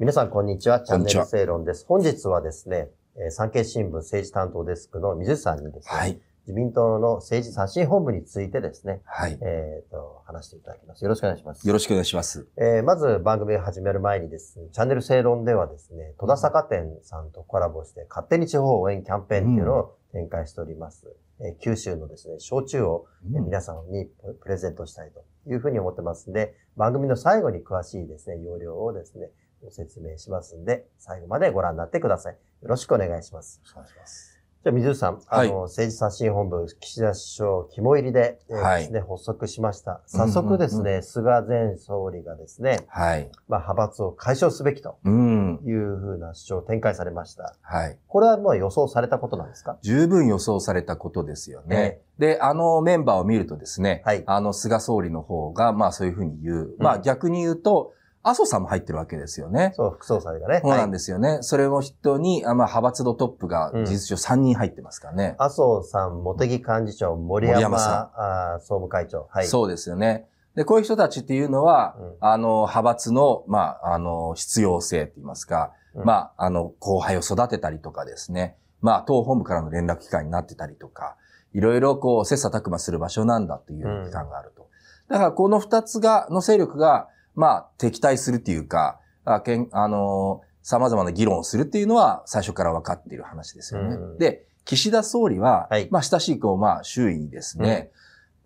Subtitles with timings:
[0.00, 0.80] 皆さん、こんにちは。
[0.80, 1.86] チャンネル正論です。
[1.86, 6.20] 本日はですね、えー産経新聞政治担当デスクの水さんにですね、はい。
[6.48, 9.38] 自民党の政治刷新本部についてですね、はい。
[9.40, 11.04] えっ、と、話していただきます。
[11.04, 11.64] よろしくお願いします。
[11.64, 12.48] よろしくお願いします。
[12.56, 21.06] えーまず番組を始める前にですね、チャンネル正論ではですね、戸田坂店さんとコラボして、勝手に地方応援キャンペーンっていうのを展開しております。
[21.38, 29.30] えー九州のですね、焼酎をえー皆さんにププレゼントしたいというふうに思ってますんで、番組の最後に詳しいですね、要領をですね、
[29.64, 32.34] ご説明しますんで、最後までご覧になってください。
[32.34, 33.62] よろしくお願いします。
[33.72, 34.32] お願いします。
[34.62, 40.00] じゃあ、水内さん、あはいの、政治刷新本部、岸田首相肝入りで、えーはいですね、発足しました。
[40.06, 43.30] 早速ですね、うんうん菅前総理がですね、はい。
[43.46, 45.60] まあ、派閥を解消すべきとうん。
[45.64, 47.54] いうふうな主張を展開されました。
[47.60, 47.98] はい。
[48.08, 49.78] これはもう予想されたことなんですか？
[49.82, 52.00] 十分予想されたことですよね。
[52.18, 56.74] で、あのメンバーを見るとですね、はいあの菅総理の方が、まあそういうふうに言う。
[56.78, 57.92] まあ逆に言うと、
[58.24, 59.72] 麻生さんも入ってるわけですよね。
[59.74, 60.60] そう、副総裁がね。
[60.62, 61.38] そうなんでですよね。
[61.42, 65.36] それを筆頭に、あまあ派閥のトップがうん事実上3人入ってますからね。
[65.38, 69.28] 麻生さん、茂木幹事長、森山森山さあー総務会長。
[69.30, 69.46] はい。
[69.46, 70.26] そうですよね。
[70.54, 81.16] で、こういう人たちっていうのは、うんあの、派閥の、まあ、あの、必要性って言いますか、うんまあ、あの、後輩を育てたりとかですね、まあ、党本部からの連絡機関になってたりとか、
[81.52, 84.68] いろいろこう、切磋琢磨する場所なんだという機関があると。
[85.08, 93.96] だから、この二つが、の勢力が、まあ、敵対するっていうか、あけんあの、様々な議論をするっていうのは、最初から分かっている話ですよね。
[93.96, 94.18] うん。
[94.18, 95.88] で、岸田総理は、はい。
[95.90, 97.70] まあ、親しい、こう、まあ、周囲にですね、うん。
[97.72, 97.88] やっ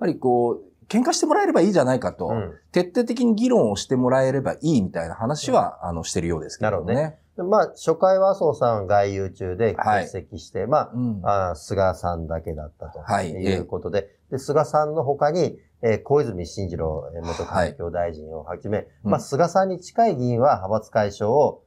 [0.01, 2.55] ぱりこう、喧嘩してもらえればいいじゃないかと、うん。
[2.73, 6.95] 徹底的に議論をしてもらえればいいみたいな話は、あの、してるようですけどね。
[6.95, 10.03] なるでまあ、初回は麻生さん外遊中ではい。
[10.05, 11.21] 欠席して、まうん。
[11.25, 13.31] あ、あー菅さんだけだったとはい。
[13.31, 19.11] いうことで、で、菅さんの他に、えー小泉進次郎えー元環境大臣をはじめ、うん。
[19.13, 21.63] まあ、菅さんに近い議員は派閥解消を、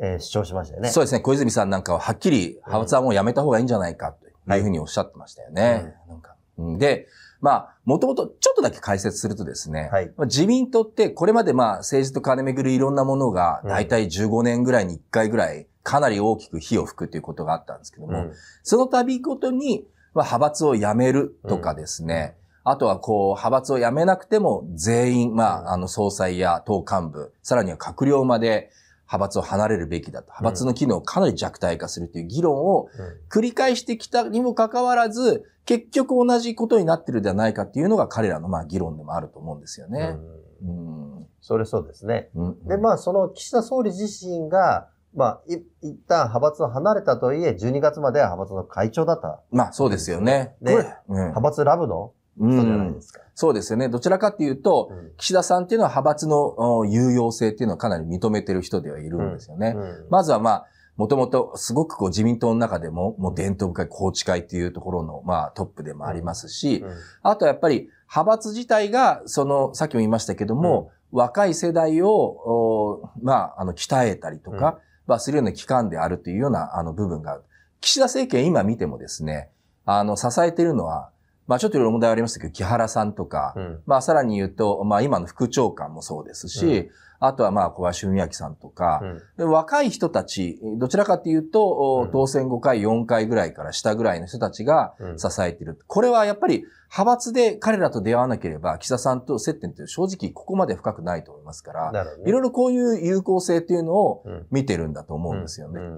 [0.00, 0.88] えー主張しましたよね。
[0.90, 1.20] そうですね。
[1.20, 4.12] 小泉さんなんかははっきり派閥はもうやめた方がいいんじゃないか
[4.46, 5.94] というふうにおっしゃってましたよね。
[6.08, 6.34] なんか。
[6.58, 6.78] うん。
[6.78, 7.06] で、
[7.44, 10.06] まあ、もともとちょっとだけ解説するとですね、はい。
[10.16, 13.68] まあ自民党ってこれまでまあ政治と金めぐるいろんなものがうん。
[13.68, 18.32] 大体15年ぐらいに1回ぐらいかなり大きく火を吹くということがあったんですけども、うん。
[18.62, 19.84] その度ごとに、
[20.14, 22.34] まあ、派閥を辞めるとかですね、
[22.64, 28.70] あとはこう、派閥を辞めなくても全員、まうんあ、あの、総裁や党幹部、さらには閣僚まで
[29.06, 30.26] 派閥を離れるべきだと。
[30.26, 32.88] 派閥の機能をかなり弱体化するという議論を
[33.30, 40.16] 繰り返してきたにもかかわらず、結局同じことになってるではないかっていうのが彼らのまあ議論でもあると思うんですようんね。
[40.62, 41.26] うんうん。
[41.40, 42.30] それそうですね。
[42.34, 49.40] うんで、まあ、その岸田総理自身が、まあ、い一旦派閥を離れたとはいえ、12月までは派閥の会長だった。
[49.50, 50.54] まあそうですよね。
[50.60, 53.20] ねこれ、うん派閥ラブのう人じゃないんですか。
[53.34, 53.88] そうですよね。
[53.88, 59.74] どちらかっていうと、うん岸田さんっていうのは派閥のお有用性っていうのをかなり認めてる人ではいるんですよね。
[59.76, 77.42] うんまずはまあ、もともとすごくこう自民党の中でも、もう伝統深い宏池会っていうところのまあトップでもありますし、うんあとはやっぱり派閥自体が、その、さっきも言いましたけども、若い世代を、おまあ、あの、鍛えたりとか、まあ、するような機関であるというような、あの、部分がある。
[77.80, 79.50] 岸田政権今見てもですね、
[79.84, 81.10] あの、支えているのは、
[81.46, 83.82] まあ、ちょっといろいろ問題ありましたけど、木原さんとか、うん。
[83.86, 86.90] まあ、さらに言うと、まあ、今の副長官もそうですし、うん。
[87.20, 89.22] あとはまあ、小林文明さんとか、うん。
[89.36, 95.18] で若い人たち、どちらかというと、当選5回、4回ぐらいから下ぐらいの人たちがうん。
[95.18, 95.78] 支えている。
[95.86, 104.46] これはやっぱり派閥で彼らと出会わなければ、岸田さんと接点って正直ここまで深くないと思いますから、いろいろこういう有効性っていうのをうん。
[104.50, 105.80] 見てるんだと思うんですよね。
[105.80, 105.96] うん。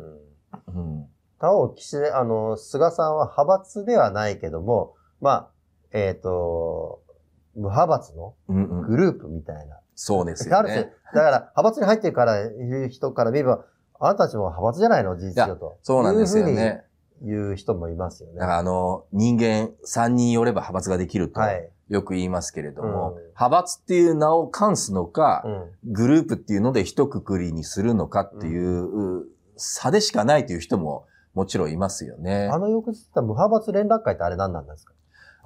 [0.74, 1.06] うん。
[1.38, 5.50] 他方、岸田、あの、菅さんは派閥ではないけども、まあ、
[5.92, 7.00] えっ、と、
[7.54, 9.80] 無派閥のうんうんグループみたいな。
[9.94, 10.92] そうですある種よね。
[11.14, 13.64] だから、派閥に入ってるから、いう人から見れば、
[13.98, 15.78] あなたたちも派閥じゃないの事実上と。
[15.82, 16.84] そうなんですよいうね。
[17.22, 18.40] ふう人もいますよね。
[18.40, 21.70] だからあの、人間3人寄れば派閥ができるとはい。
[21.88, 25.48] よく言いますけれども、うん派閥っていう名を冠すのか、う
[25.90, 25.92] ん。
[25.92, 29.24] グループっていうので一括りにするのかっていう
[29.56, 32.58] 差でしかないという人ももちろんいますよねあ。
[32.58, 34.94] の翌日って無派閥連絡会ってあれ何なんですか？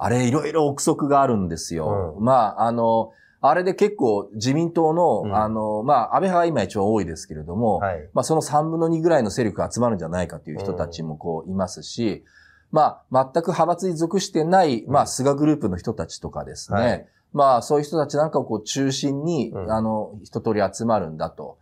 [0.03, 2.15] あれいろいろ憶測があるんですよ。
[2.17, 2.25] うん。
[2.25, 5.35] まあ、あの、あれで結構自民党の、うん。
[5.35, 8.09] あの、まあ、安倍派が今一番多いですけれども、はい。
[8.13, 12.23] まあ、その3分の2ぐらいの勢力が集まるんじゃないかという人たちもこういますし、
[12.71, 17.07] まあ、全く派閥に属してない、まあ、うん菅グループの人たちとかですね、はい。
[17.31, 19.71] まあ、そういう人たちなんかをこう中心に、うん。
[19.71, 21.59] あの、一通り集まるんだと。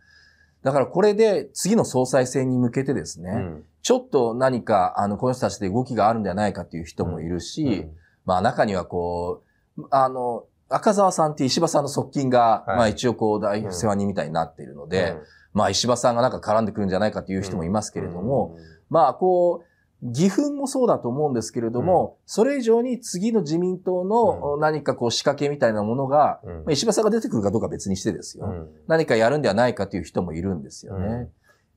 [0.62, 3.64] だからこれで次の総裁選に向けてですね、うん。
[3.82, 7.90] ちょっと何か、あの、この人たちで動きがあるんじゃないかっていう人もいるし、うん
[8.24, 9.42] まあ中にはこ
[9.76, 12.76] う、あの、赤澤さんって石破さんの側近が、はい。
[12.76, 15.16] まあ一応こう大世話人みたいになっているので、
[15.52, 18.56] まあ石破さんがなんか絡んでくるんじゃないかという人もいますけれども、
[18.88, 19.70] まあこう、
[20.02, 31.06] 義憤もそうだと思うんですけれども、それ以上に次の自民党の何かこう仕掛けみたいなものが、うん、石破さんが出てくるかどうか別にしてですよ、うん、何かやるんではないかという人もいるんですよね。
[31.06, 31.30] うん、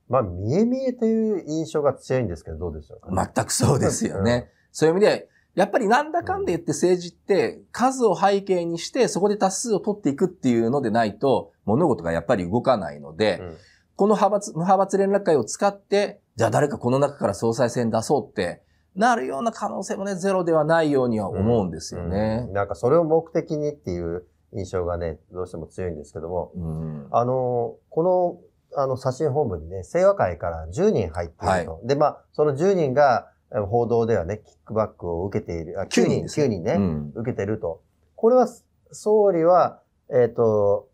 [0.08, 4.48] まあ、見え見えという印象が強いんですけど、どうでしょうか、ね、全くそうですよね。
[4.72, 13.40] そういう意味で、やっぱりなんだかんだ言って政治って数を背景にしてそこで多数を取っていくっていうのでないと物事がやっぱり動かないので、
[13.96, 18.62] この派閥、無派閥連絡会を使ってじゃあ誰かこの中から総裁選出そうって、
[18.96, 22.40] なるような可能性もね、ゼロではないようには思うんですよね。
[22.42, 22.48] うん。
[22.48, 28.40] うん、なんかそれを目的にっていう印象がね、どうしても強いんですけども、うん、あの、こ
[28.72, 31.72] の、あの、写真本部にね、清和会から10人入っていると。
[31.74, 33.28] はい、で、まあ、その10人が、
[33.66, 37.82] 報道ではね、キックバックを受けている、あ9人、9人ね、うん、受けてると。
[38.16, 38.48] これは、
[38.90, 39.80] 総理は、
[40.10, 40.88] えっ、ー、と、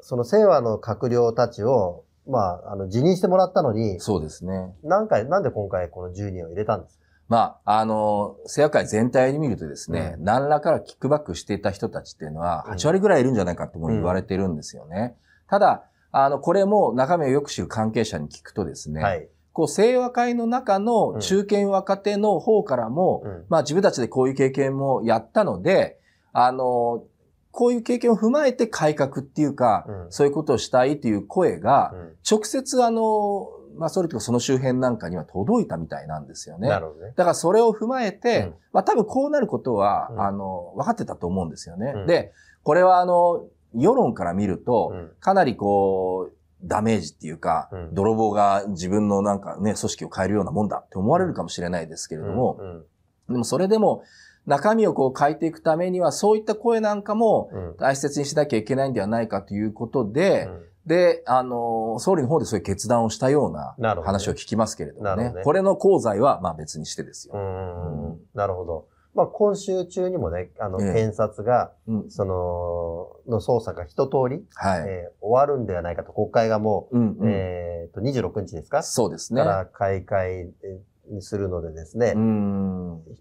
[0.00, 4.74] その清和の閣僚たちをまあ、あの、辞任してもらったのに、そうですね。
[4.84, 7.02] 何回、なんで今回この10人を入れたんですか？
[7.28, 15.16] まあ、あの、世界全体で見るとですね、うん、何らからキックバックしていた人たちっていうのは、8割ぐらいいるんじゃないかとも言われてるんですよね。
[15.16, 25.98] うん、ただ、あの、これも中身をよく知る関係者に聞くとですね、はい、こう、清和会の中の中堅若手の方からも、うん、まあ自分たちでこういう経験もやったので、
[26.32, 27.04] あの、
[27.50, 31.92] こういう経験を踏まえて改革っていうか、うん、そういうことをしたいという声が、
[32.28, 36.68] 直接あの、まあ、それとかその周辺なんかには届いたみたいなんですよね。
[36.68, 37.12] なるほどね。
[37.16, 41.92] だからそれを踏まえて、うん、まあ多分こうなることは、うん、あの、分かってたと思うんですよね。
[41.94, 42.32] うん、で、
[42.62, 43.44] これはあの、
[43.74, 46.32] 世論から見ると、かなりこう、
[46.64, 52.60] ダメージっていうか、泥棒が自分のなんかね、組織を変えるようなもんだって思われるかもしれないですけれども、
[53.28, 54.04] でもそれでも、
[54.46, 65.32] 中身をこう変えていくためには、そういった声なんかも大切にしなきゃいけないんではないかということで、うん、で、あの、総理の方でそういう決断をしたような話を聞きますけれどもね。
[65.32, 65.42] ね。
[65.44, 67.34] これの功罪はまあ別にしてですよ。
[67.34, 68.20] うん。
[68.34, 68.86] なるほど。
[69.14, 71.72] まあ今週中にもね、あの、検察が、
[72.08, 74.84] その、の捜査が一通り、はい。
[74.86, 78.82] えー、終わるんではないかと、国会がもう、うんうん、えっ、と、26日ですか？
[78.82, 79.42] そうですね。
[79.42, 80.50] から開会
[81.10, 82.14] にするのでですね、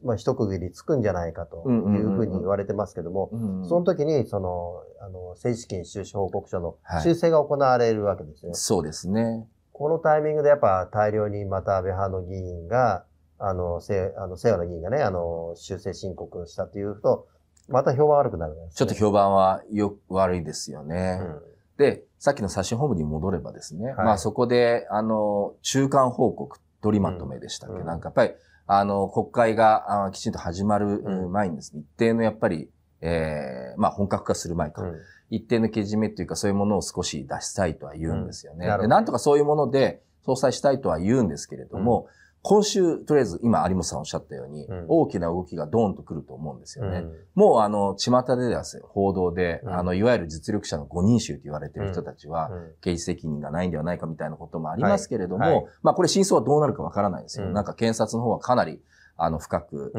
[0.04, 3.30] まあ一区切りつくんじゃないかというふうに言われてますけども、
[3.68, 9.46] その時にその、あの、政治資金収支報告書の修正が行われるわけですよ、はい、そうですね。
[9.74, 13.06] このタイミングでやっぱ大量にまた安倍派の議員が、
[13.42, 17.28] あの、せ、あの、西洋の議員がね、あの、修正申告したというと、
[17.68, 21.20] また評判悪くなる、ね、ちょっと評判はよ、悪いですよね。
[21.22, 21.42] うん、
[21.78, 28.34] で、さっきの写真本部に戻ればですね、はい、まあそこで、あの、中間報告取りまとめでしたっけ、うん、なんかやっぱり、
[28.68, 32.70] あの、国会がきちんと始まる前にですね、一定のやっぱり、
[33.02, 34.96] ええー、まあ本格化する前か、うん、
[35.32, 38.68] 一定のけじめというかそういうものを少し出したいとは言うんですよね。
[38.68, 42.08] うん、でなんとかそういうもので総裁したいとは言うんですけれども、
[42.44, 47.00] 今週、とりあえず今有本さんおっしゃったように、うん、大きな動きがドーンと来ると思うんですよね。
[47.00, 52.50] うん、もうあの、巷でですね、報道で、うん、あの、いわゆる実力者の5人衆と言われている人たちは、
[52.82, 55.54] 刑事責任がないんではないかみたいなこともありますけれども、はい。
[55.56, 57.48] はい、まあこれ真相はどうなるかわからないですよ。
[57.48, 58.82] なんか検察の方はかなり、
[59.18, 59.94] あの、深く、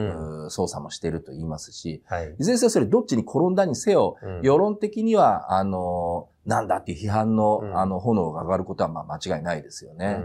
[0.50, 10.20] 捜査もしていると言いますし、はい、いずれにせよそれどっちに転んだにせよ、世論的には、あの、なんだっていう批判の、あの、炎が上がることはまあ間違いないですよね。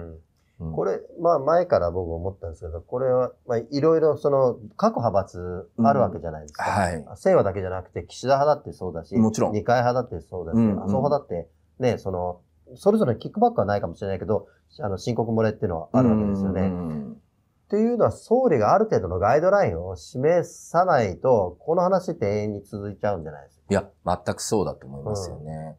[0.59, 6.65] これ、まあ前から僕思ったんですけど、これは、まあいろいろその、各派閥あるわけじゃないですか。
[6.65, 7.21] うん、はい。
[7.21, 9.51] 清和だけじゃなくて、岸田派だってそうだし、もちろん。
[9.53, 11.47] 二階派だってそうだし、うん、麻生派だって、
[11.79, 12.41] ね、その、
[12.75, 14.47] それぞれキックバックはないかもしれないけど、
[14.79, 16.69] あの、申告漏れっていうのはあるわけですよね。
[16.69, 23.63] っていうのは、総理がある程度のガイドラインを示さないと、この話って永遠に続いちゃうんじゃないですか。
[23.69, 25.75] いや、全くそうだと思いますよね。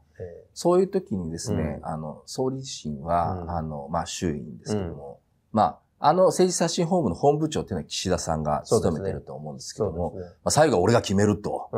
[0.55, 5.21] そういう時にですね、うん、あの、総理自身は、うん、あの、まあ、衆院ですけども、
[5.53, 11.71] うん、まあ、あの政治刷新本部の本部長っていうのは岸田さんが務めてると思うんですけども、ねね、まあ、最後は俺が決めると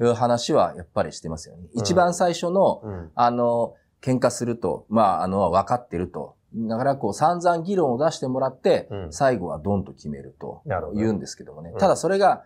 [0.00, 1.68] いう話はやっぱりしてますよね。
[1.74, 2.82] 一番最初の、
[3.14, 6.36] あの、喧嘩すると、まあ、あの、分かってると。
[6.54, 10.62] だからこう散々議論を出してもらって、最後はドンと決めると
[10.94, 11.72] 言うんですけどもね。
[11.78, 12.44] ただそれが、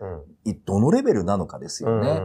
[0.64, 2.20] どのレベルなのかですよね。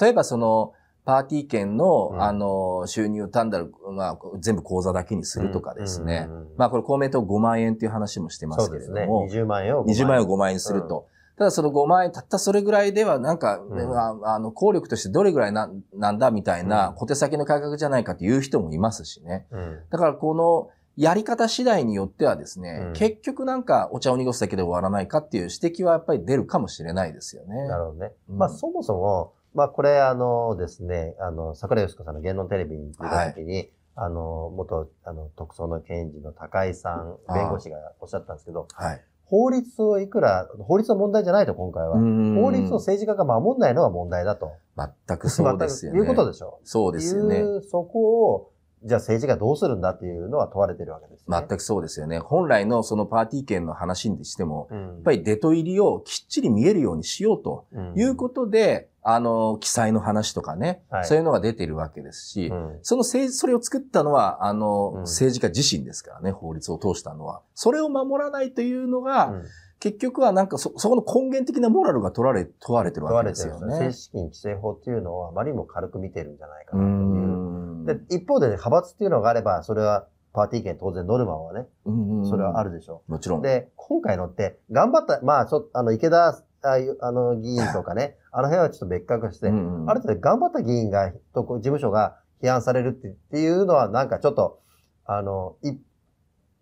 [0.00, 0.72] 例えばその、
[1.04, 6.28] パーティー券の、うん、あの、収入単なる、まあ、全部口座だけにするとかですね。
[6.56, 9.26] まあ、これ公明党5万円っていう話もしてますけれども。
[9.26, 10.04] ね、20万円を5万円。
[10.04, 11.08] 20万円を5万円にすると。
[11.32, 19.46] うん、ただその5万円、たったそれぐらいでは、なんか、うん、あの、効力としてどれぐらいななんだみたいな、小手先の改革じゃないかという人もいますしね。
[19.90, 27.66] だからこの、やり方次第によってはですね、結局なんかお茶を濁すだけで終わらないかっていう指摘はやっぱり出るかもしれないですよね。
[27.66, 28.12] なるほどね。
[28.28, 39.04] まあそもそも、まあこれあのですね、あの、桜井よしこさんの言論テレビに出た時に、はい、あの、元、あの、特捜の検事の高井さん、弁護士がおっしゃったんですけど、はい。
[39.24, 41.94] 法律をいくら、法律の問題じゃないと、今回は。
[41.94, 44.52] 法律を政治家が守んないのが問題だと。
[44.76, 46.00] 全くそうですよね。
[46.00, 47.38] いうことでしょそうですよね。
[47.38, 48.50] いう、そこを、
[48.84, 51.46] じゃあ政治がどうするんだっていうのは問われてるわけですね。
[51.48, 52.18] 全くそうですよね。
[52.18, 54.78] 本来のそのパーティー券の話にしても、うん。
[54.80, 67.42] やっぱり出と入りをきっちり見えるようにしようとうんいうことで、あの、記載の話とかね、はいそういうのが出てるわけですし、うんその政治、それを作ったのは、あの、うん政治家自身ですからね、法律を通したのは。
[67.54, 69.42] それを守らないというのが、うん
[69.82, 73.66] 結局はなんかそ、そこの根源的なモラルが取られ、問われてる問わわけですよね。
[73.66, 73.92] ね政。
[73.92, 76.96] 治資金規正法っていうのをあまりにも軽く見てるんじゃないかうなという。
[76.96, 77.84] ん。
[77.86, 82.70] で、一方で、ね、派閥っていうのがあれば、それはパーティー券当然ノルマはね、うんそれはある。
[82.70, 83.42] るでしょもちろん。
[83.42, 89.90] で、今回のって、頑張った、まあ、ちょっと、あの、池田、ああの、議員とかね、 あの辺はちょっと別格して、うんうん。
[89.90, 94.60] ある程度頑張った議員が、と事務所が批判されるってっていうのは、なんかちょっと、
[95.04, 95.76] あの、い、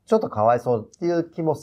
[0.07, 1.55] ちょっとかわいそうっていう気も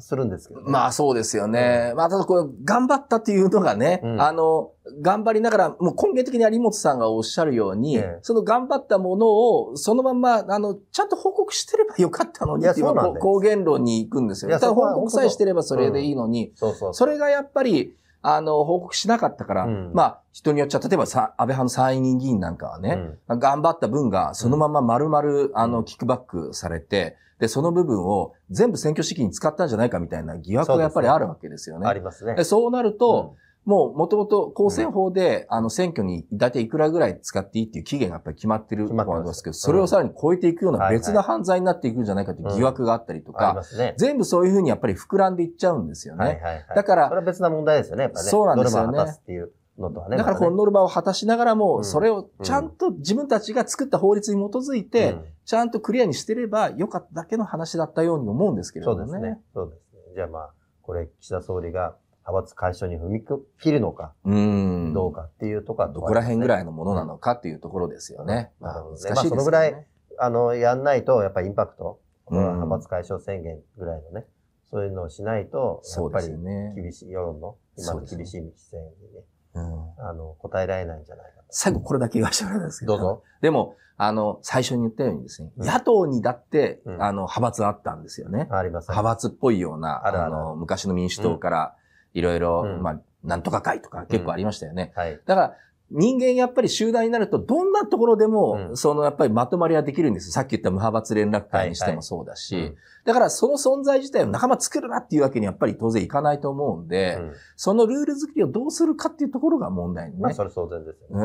[0.00, 0.70] すするんですけどね。
[0.70, 1.92] まあそうですよね。
[1.96, 14.50] まあただこれ、頑張ったっていうのがね、うんあの、頑張りながら、もう根源的に有本さんがおっしゃるように、ええその頑張ったものを、そのまんま、あの、ちゃんと報告してればよかったのにっていういやそうなんです公言論に行くんですよ。
[14.52, 16.94] ただ報告さえしてればそれでいいのに、そうそう。
[16.94, 19.92] それがやっぱり、あの、報告しなかったから、うん。
[19.94, 31.86] まあ、人によっちゃ、例えばさ、安倍派の参院議員なんかはね、頑張った分がそのまま丸々、あの、キックバックされて、で、その部分を全部選挙資金に使ったんじゃないかみたいな疑惑がやっぱりあるわけですよね。
[31.88, 32.34] ありますね。
[32.34, 32.44] で。
[32.44, 43.62] そうなると、もう元々公選法で、あの選挙に大体いくらぐらい使っていいっていう期限がやっぱり決まってる決まってますわけですけど、それをさらに超えていくような別な犯罪になっていくんじゃないかという疑惑があったりとか。
[43.96, 46.24] 全部そういうふうにやっぱり膨らんでいっちゃうんですよね。
[46.24, 46.66] はいはいはい。
[46.74, 48.28] だからそれは別な問題ですよね、やっぱね。
[48.28, 50.16] そうなんですよねね。
[50.16, 59.10] だからこまのノルマを果たしながらうも、んそれをちゃんと自分たちが作った法律に基づいて、ちゃんとクリアにしてればよかっただけの話だったように思うんですけうんれどもね。
[59.10, 59.40] そうですね。
[59.54, 60.14] そうですね。
[60.16, 60.50] じゃあまあ、
[60.82, 61.96] これ、岸田総理が
[62.26, 63.24] 派閥解消に踏み
[63.60, 64.92] 切るのか、うん。
[64.94, 68.52] どうかっていうところはどこら辺ぐらいいのものなのかっていうところですよね。
[68.60, 69.86] まあそのぐらい
[70.22, 71.98] あの、やんないと、やっぱりインパクト、
[72.28, 74.26] うん派閥解消宣言ぐらいのね、
[74.70, 76.28] そういうのをしないと、やっぱり。
[76.76, 78.82] 厳しい、世論の、今の厳しい規制に
[79.14, 79.24] ね、
[79.54, 82.92] うんあの、答えられないんじゃないか最後これだけ言わせてもらうんですけど。
[82.92, 83.22] どうぞ。
[83.40, 88.46] でも、あの、最初に言ったようにですね、うん野党にだって、うんあの、派閥あったんですよね。
[88.46, 88.56] と。
[88.56, 88.92] ありますね。
[88.92, 91.74] 派閥っぽいような、あの、昔の民主党から、
[92.14, 94.92] いろいろ、うんまあ、なんとか会とか結構ありましたよね。
[94.94, 95.20] はい。
[95.26, 95.56] だから、
[95.90, 100.32] 人間やっぱり集団になると、どんなところでも、うんそのやっぱりまとまりはできるんですよ。
[100.32, 110.16] さっき言った無派閥連絡会にしてもそうだし、うんだからその存在自体を仲間作るなっていうわけにやっぱり当然いかないと思うんで、うんそのルール作りをどうするかっていうところが問題ね。
[110.18, 111.24] まあ、それ当然ですよね。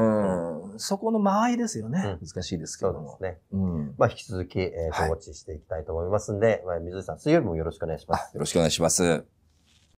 [0.71, 0.79] うん。
[0.79, 2.17] そこの間合いですよね。
[2.21, 3.17] う難しいですけそども。
[3.19, 3.39] うですね。
[3.51, 3.95] うん。
[3.97, 8.31] まあ、引き続き、えー、はいとウォッチしていきたいと思いますんで、まあ、水井さん、水曜日もよろしくお願いします。
[8.31, 9.34] あ、よろしくお願いします。